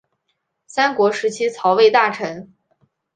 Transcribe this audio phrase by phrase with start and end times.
[0.65, 2.51] 三国时期曹魏大臣。